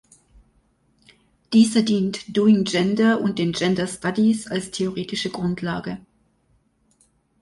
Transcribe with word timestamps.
Dieser 1.53 1.83
dient 1.83 2.35
Doing 2.35 2.63
Gender 2.65 3.21
und 3.21 3.37
den 3.37 3.51
Gender 3.51 3.85
Studies 3.85 4.47
als 4.47 4.71
theoretische 4.71 5.29
Grundlage. 5.29 5.99